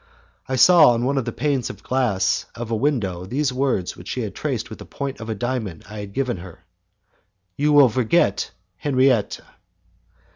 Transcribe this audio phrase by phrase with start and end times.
[0.49, 4.07] I saw on one of the panes of glass of a window these words which
[4.07, 6.63] she had traced with the point of a diamond I had given her:
[7.55, 9.41] "You will forget Henriette."